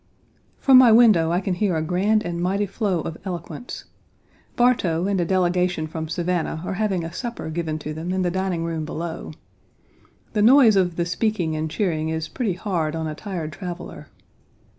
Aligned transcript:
From 0.57 0.79
my 0.79 0.91
window 0.91 1.29
I 1.31 1.41
can 1.41 1.53
hear 1.53 1.75
a 1.75 1.81
grand 1.83 2.23
and 2.25 2.41
mighty 2.41 2.65
flow 2.65 3.01
of 3.01 3.19
eloquence. 3.23 3.85
Bartow 4.55 5.05
and 5.05 5.21
a 5.21 5.25
delegation 5.25 5.85
from 5.85 6.09
Savannah 6.09 6.63
are 6.65 6.73
having 6.73 7.03
a 7.03 7.13
supper 7.13 7.51
given 7.51 7.77
to 7.77 7.93
them 7.93 8.11
in 8.11 8.23
the 8.23 8.31
dining 8.31 8.63
room 8.65 8.83
below. 8.83 9.31
The 10.33 10.41
noise 10.41 10.75
of 10.75 10.95
the 10.95 11.05
speaking 11.05 11.55
and 11.55 11.69
cheering 11.69 12.09
is 12.09 12.27
pretty 12.29 12.53
hard 12.53 12.95
on 12.95 13.05
a 13.05 13.13
tired 13.13 13.53
traveler. 13.53 14.07